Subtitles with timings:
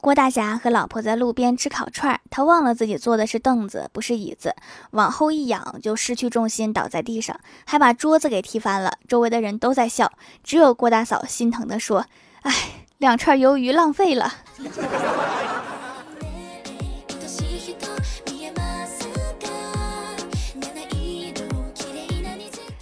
[0.00, 4.54] 郭大侠和老婆在路边吃烤串，他忘了自己坐的是凳子，不是椅子，
[4.92, 8.94] 往后一仰就失去重心，倒在地上，还把桌子给踢翻了。
[9.08, 10.12] 周围的人都在笑，
[10.44, 12.06] 只有郭大嫂心疼地说
[12.42, 12.54] ：“哎，
[12.98, 14.32] 两串鱿鱼浪费了。”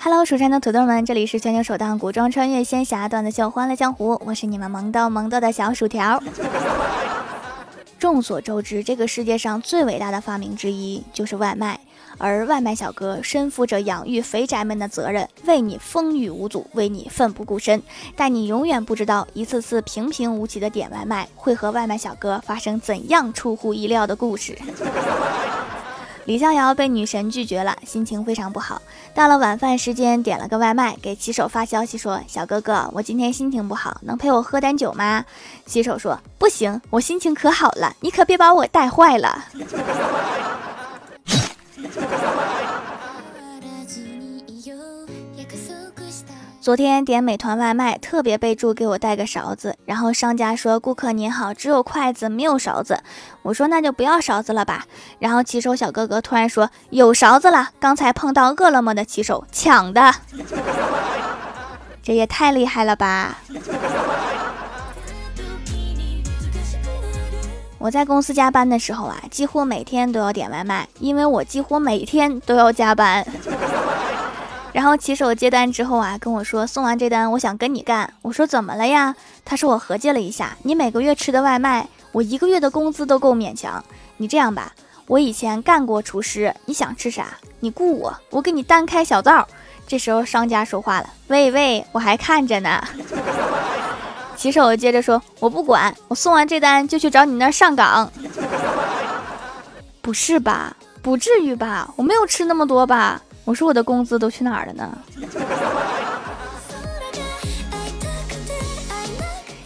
[0.00, 6.22] Hello，蜀山的土豆们，这里是全球首档古装穿越仙侠段子秀《欢乐江湖》，我是你们萌豆萌豆的小薯条。
[7.98, 11.80] 众所周知，这个世界上最伟大的发明之一就是外卖，
[12.16, 17.82] 而外卖小哥身负着养育肥宅们的责任，为你风雨无阻，为你奋不顾身。
[18.14, 24.56] 但你永远不知道，一次次平平无奇的点外卖，会和外卖小哥发生怎样出乎意料的故事。
[26.28, 28.82] 李逍遥被女神拒绝了，心情非常不好。
[29.14, 35.24] 到了晚饭时间，点了个外卖，给骑手发消息说：“小哥哥，我今天心情不好，能陪我喝点酒吗？”
[35.64, 39.42] 骑手说：“不行，我心情可好了，你可别把我带坏了。
[46.68, 53.02] ”昨天点美团外卖，特别备注给我带个勺子，然后商家说：“顾客您好，只有筷子没有勺子。”
[53.40, 54.84] 我说：“那就不要勺子了吧。”
[55.18, 60.14] 然后骑手小哥哥突然说：“有勺子了，刚才碰到饿了么的骑手抢的，
[62.04, 63.38] 这也太厉害了吧！”
[67.78, 73.26] 我在公司加班的时候啊，几乎每天都要点外卖，因为我几乎每天都要加班。
[74.72, 78.12] 然后骑手接单之后啊，跟我说送完这单，我想跟你干。
[78.22, 79.14] 我说怎么了呀？
[79.44, 83.82] 他说我合计了一下，你每个月吃的外卖，我一个月的工资都够勉强。
[84.18, 84.72] 你这样吧，
[85.06, 87.26] 我以前干过厨师，你想吃啥？
[87.60, 89.46] 你雇我，我给你单开小灶。
[89.86, 92.80] 这时候商家说话了，喂喂，我还看着呢。
[94.36, 98.12] 骑手接着说，我不管，我送完这单就去找你那儿上岗。
[100.02, 100.76] 不是吧？
[101.02, 101.90] 不至于吧？
[101.96, 103.22] 我没有吃那么多吧？
[103.48, 104.98] 我说我的工资都去哪儿了呢？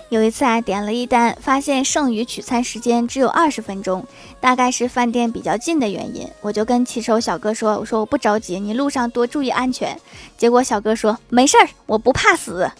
[0.08, 4.06] 有一次啊，点了一单，发现剩余取餐时间只有二十分钟，
[4.38, 9.98] 大概是饭店比较近的原因，我就跟骑手小哥说：“我说我不着急，你路上多注意安全。”
[10.38, 12.70] 结果小哥说：“没事儿，我不怕死。”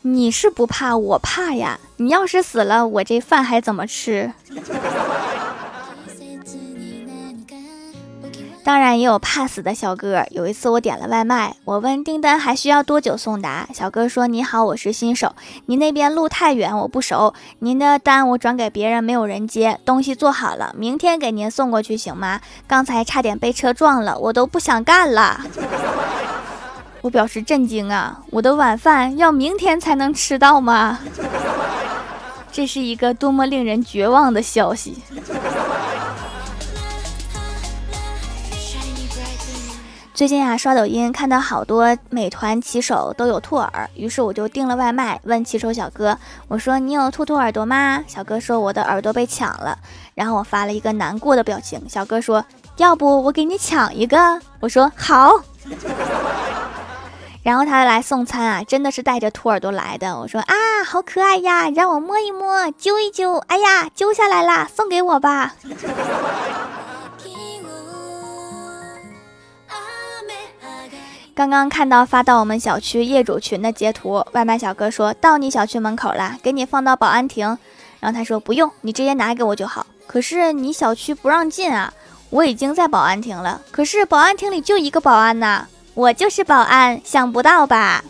[0.00, 1.78] 你是不怕，我怕呀！
[1.98, 4.32] 你要是死了，我这饭还怎么吃？
[8.68, 10.22] 当然也有怕死的小哥。
[10.30, 15.34] 有一次我点了外卖，我问订单还需要多久送达，小哥说：“你好，我是新手，
[15.64, 22.42] 您那边路太远，我不熟，您的单我转给别人，没有人接，东西做好了，明天给您送过去行吗？
[22.66, 25.40] 刚才差点被车撞了，我都不想干了。”
[27.00, 28.20] 我表示震惊啊！
[28.30, 30.98] 我的晚饭要明天才能吃到吗？
[32.52, 34.98] 这是一个多么令人绝望的消息！
[40.18, 46.18] 最近啊，刷抖音看到好多美团骑手都有兔耳，于是我就订了外卖，问骑手小哥
[46.50, 49.78] ：“我说你有兔兔耳朵吗？”小哥说：“我的耳朵被抢了。”
[50.16, 51.80] 然后我发了一个难过的表情。
[51.88, 52.44] 小哥说
[52.78, 55.40] ：“要不我给你抢一个？”我说：“好。”
[57.44, 60.18] 然后他来送餐啊，真的是带着兔耳朵来的。
[60.18, 65.54] 我说：“啊，好可爱呀，让我摸一摸，揪一揪。”哎呀，揪下来啦，送给我吧。
[71.38, 77.56] 刚刚看到发到我们小区业主群的截图，外卖小哥说到你小区门口了，给你放到保安亭。
[78.00, 79.86] 然后他说不用，你直接拿给我就好。
[80.08, 81.94] 可是你小区不让进啊，
[82.30, 88.02] 我已经在保安亭了，可是保安亭里就一个保安呐，我就是保安，想不到吧？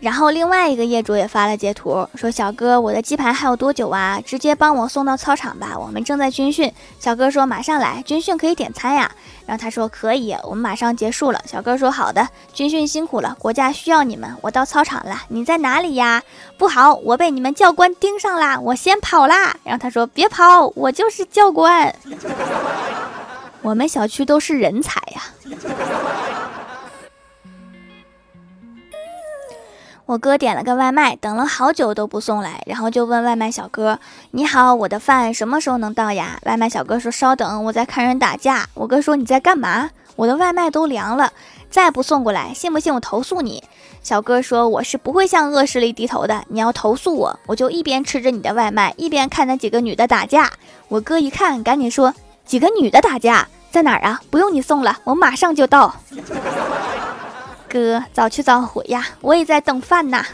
[0.00, 4.20] 然后另外一个业主也发了截图，说：“小哥，我的鸡排还有多久啊？
[4.24, 9.10] 直接帮我送到操场吧，我们正在军训。”小哥说：“马上来，军训可以点餐呀。”
[9.44, 16.22] 然后他说：“可以，我们马上结束了。”小哥说：“好的，军训辛苦了，国家需要你们，我到操场了，你在哪里呀？”
[16.56, 19.56] 不好，我被你们教官盯上啦，我先跑啦。
[19.64, 21.92] 然后他说：“别跑，我就是教官，
[23.62, 25.22] 我们小区都是人才呀。”
[30.08, 33.98] 我哥点了个外卖，等了好久都不送来，然后就问外卖小哥
[34.32, 39.90] ：“你好，我的饭什么时候能到呀？”外卖小哥说：“稍等，我在看人打架。”我哥说：“你在干嘛？
[40.16, 41.30] 我的外卖都凉了，
[41.70, 43.62] 再不送过来，信不信我投诉你？”
[44.02, 50.50] 小哥说：“我是不会向恶势力低头的，你要投诉我，我就一边吃着你的外卖，一边看那几个女的打架。”
[50.88, 52.14] 我哥一看，赶紧说
[52.46, 54.22] ：“几个女的打架在哪儿啊？
[54.30, 55.94] 不用你送了，我马上就到。”
[57.68, 60.24] 哥，早去早回呀，我也在等饭呐。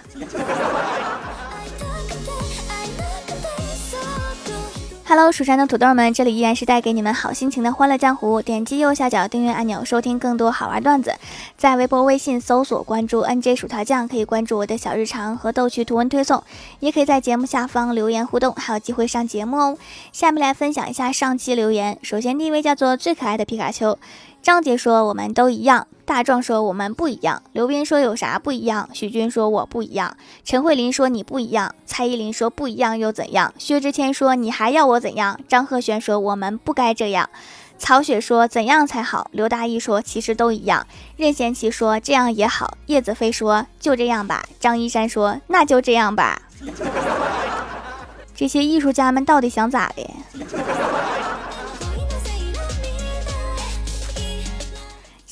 [5.06, 8.40] Hello，蜀山的土豆们，这里依然是带给你们好心情的欢乐江湖。
[8.40, 11.14] 点击右下角订阅按钮，收听更多好玩段子。
[11.58, 16.42] 在微博、微信搜索关注 NJ 薯条酱，可以关注我的小日常和逗趣图文推送，
[16.80, 19.76] 也可以在节目下方留言互动，还有机会上节目哦。
[20.10, 21.98] 下面来分享一下上期留言。
[22.02, 23.98] 首先第一位叫做最可爱的皮卡丘。
[24.44, 30.14] 张杰说：“我们都一样。”大壮说：“我们不一样。”刘斌说：“有啥不一样？”许军说：“我不一样。”
[30.44, 37.30] 陈慧琳说：“你不一样。”蔡依林说：“不一样又怎样？”薛之谦说：“你还要我怎样？”张赫宣说：“我们不该这样。”
[37.78, 40.86] 曹雪说：“怎样才好？”刘大义说：“其实都一样。”
[41.16, 46.42] 任贤齐说：“这样也好。”叶子飞说：“就这样吧。”张一山说：“那就这样吧。”
[48.36, 50.83] 这些艺术家们到底想咋的？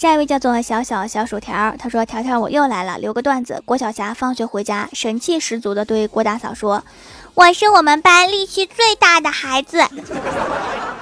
[0.03, 3.63] 下一位叫做小小小薯条，他说：“条条，我又来了，留个段子。
[3.65, 6.83] 郭晓霞放学回家，神气十足的对郭大嫂说
[7.35, 9.87] ：‘我是我们班力气最大的孩子。’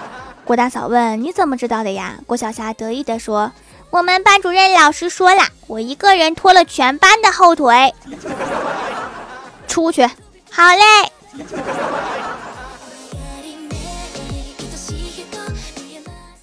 [0.44, 3.52] 郭大嫂问：‘你怎么知道的呀？’郭晓霞得意的说
[3.88, 7.94] ：‘我们班主任老师说了，我一个人拖了全班的后腿。’
[9.66, 10.06] 出去，
[10.50, 11.10] 好嘞。”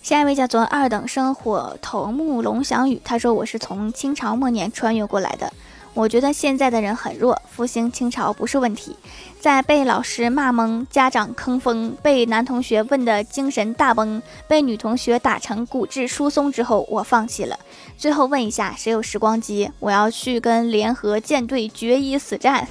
[0.08, 5.52] 下一位叫做二等生火头目龙翔宇，他说我是从清朝末年穿越过来的。
[5.94, 8.96] 我觉得现在的人很弱，复兴清朝不是问题。
[9.42, 17.60] 在被老师骂懵、家长坑疯、被男同学问的精神大崩、被女同学打成骨质疏松之后，我放弃了。
[17.98, 19.70] 最后问一下，谁有时光机？
[19.78, 22.66] 我要去跟联合舰队决一死战。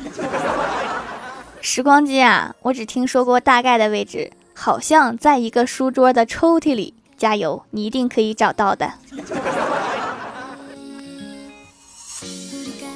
[1.61, 6.95] 时光机啊，我只听说过大概的位置，好像在一个书桌的抽屉里。
[7.17, 8.93] 加油，你一定可以找到的。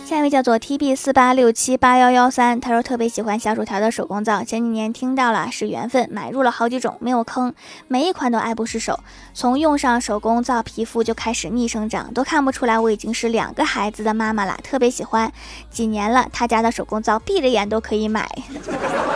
[0.07, 7.55] 下一位叫做 T B 四八六七八幺幺三，他说特别喜欢小薯条的手工皂，前几年听到了是缘分，买入了好几种，没有坑，
[7.87, 8.99] 每一款都爱不释手。
[9.35, 15.33] 从用上手工皂，皮肤就开始逆生长，都看不出来我已经是两个孩子的妈妈了，特别喜欢。
[15.71, 18.29] 几年了，他家的手工皂闭着眼都可以买。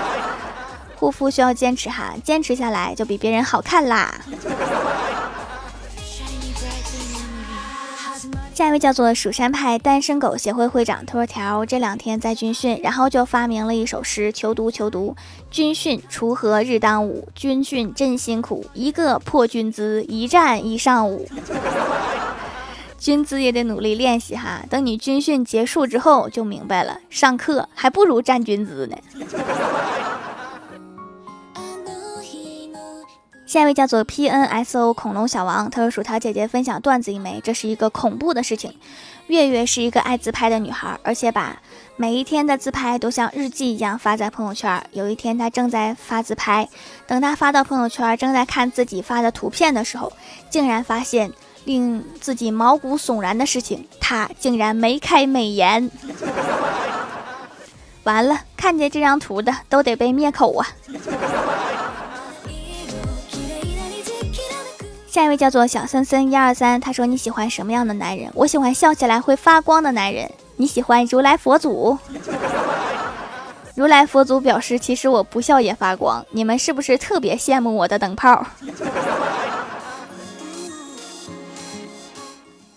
[0.95, 4.15] 护肤需要坚持哈，坚持下来就比别人好看啦。
[8.55, 15.17] 下一位叫做蜀山派单身狗协会会长，他说条这两天在军训，然后就发明了一首诗，求读求读。
[15.51, 21.29] 军训锄禾日当午，军训真辛苦，一个破军姿，一站一上午。
[22.97, 28.97] 军姿也得努力练习哈，等你军训结束之后就明白了，上课还不如站军姿呢。
[33.55, 38.75] 下一位叫做 P N S O 恐龙小王，他说：“薯条姐姐分享段子一枚，这是一个恐怖的事情。
[39.29, 41.63] 月月是一个爱自拍的女孩，而且把
[41.95, 44.85] 每一天的自拍都像日记一样发在朋友圈。
[44.91, 46.69] 有一天，她正在发自拍，
[47.07, 50.13] 等她发到朋友圈，正在看自己发的图片的时候，
[50.51, 51.31] 竟然发现
[51.65, 55.89] 令自己毛骨悚然的事情，她竟然没开美颜。
[58.03, 60.67] 完了，看见这张图的都得被灭口啊！”
[65.15, 68.29] 下一位叫做小森森一二三，他说你喜欢什么样的男人？
[68.35, 70.29] 我喜欢笑起来会发光的男人。
[70.57, 71.97] 你喜欢如来佛祖？
[73.77, 76.27] 如来佛祖表示，其实我不笑也发光。
[76.33, 78.45] 你们是不是特别羡慕我的灯泡？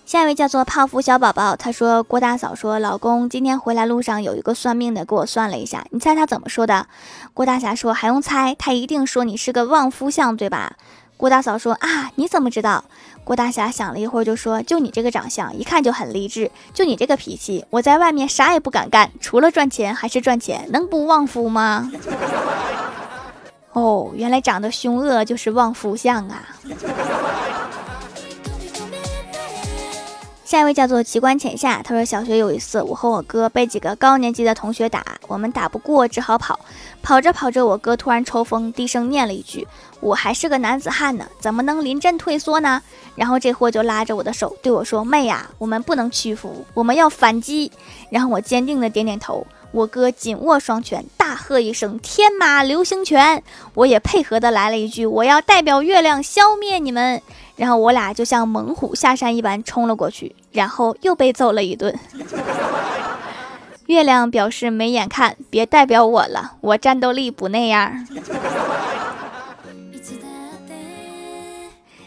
[0.06, 6.86] 下一位叫做泡芙小宝宝，他说郭大嫂说老公今天回来路上有一个算命的给我算了一下，你猜他怎么说的？
[7.34, 8.56] 郭大侠说还用猜？
[8.60, 10.74] 他一定说你是个旺夫相，对吧？
[11.18, 12.86] 郭大嫂说：“啊，你怎么知道？”
[13.26, 21.92] 郭大侠想了一会儿，就说：“就你这个长相，一看就很励志；就你这个脾气，我在外面啥也不敢干，除了赚钱还是赚钱，能不旺夫吗？”
[23.74, 26.48] 哦，原来长得凶恶就是旺夫相啊！
[30.48, 36.58] 下一位叫做奇观浅夏，他说：“小学有一次，我和我哥被几个高年级的同学打，我们打不过，只好跑。
[37.04, 39.68] 跑着跑着，我哥突然抽风，低声念了一句
[40.00, 42.82] ：‘我还是个男子汉呢，怎么能临阵退缩呢？’
[43.13, 47.70] 然后这货就拉着我的手对我说：‘妹呀，我们不能屈服，我们要反击。’
[48.10, 49.46] 然后我坚定的点点头。
[49.72, 53.44] 我哥紧握双拳，大喝一声：‘天马流星拳！’
[53.76, 57.22] 我也配合的来了一句：‘我要代表月亮消灭你们。’
[57.58, 61.98] 然后我俩就像猛虎下山一般冲了过去，然后又被揍了一顿。
[63.88, 68.06] 月亮表示没眼看，别代表我了，我战斗力不那样。